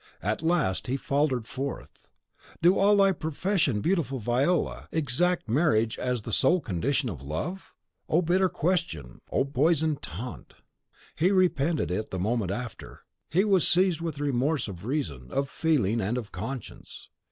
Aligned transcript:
At 0.23 0.41
last, 0.41 0.87
he 0.87 0.97
faltered 0.97 1.47
forth, 1.47 2.07
"Do 2.59 2.79
all 2.79 2.93
of 2.93 2.97
thy 2.97 3.11
profession, 3.11 3.81
beautiful 3.81 4.17
Viola, 4.17 4.87
exact 4.91 5.47
marriage 5.47 5.99
as 5.99 6.23
the 6.23 6.31
sole 6.31 6.59
condition 6.59 7.07
of 7.07 7.21
love?" 7.21 7.75
Oh, 8.09 8.23
bitter 8.23 8.49
question! 8.49 9.21
Oh, 9.31 9.45
poisoned 9.45 10.01
taunt! 10.01 10.55
He 11.15 11.29
repented 11.29 11.91
it 11.91 12.09
the 12.09 12.17
moment 12.17 12.49
after. 12.49 13.01
He 13.29 13.43
was 13.45 13.67
seized 13.67 14.01
with 14.01 14.19
remorse 14.19 14.67
of 14.67 14.85
reason, 14.87 15.29
of 15.31 15.51
feeling, 15.51 16.01
and 16.01 16.17
of 16.17 16.31
conscience. 16.31 17.09